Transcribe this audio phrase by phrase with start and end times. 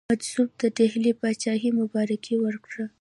[0.09, 2.85] مجذوب د ډهلي پاچهي مبارکي ورکړه.